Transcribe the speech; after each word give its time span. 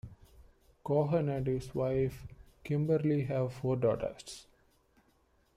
Cahoon 0.83 1.29
and 1.29 1.45
his 1.45 1.75
wife, 1.75 2.25
Kimberly 2.63 3.21
have 3.25 3.53
four 3.53 3.75
daughters. 3.75 4.47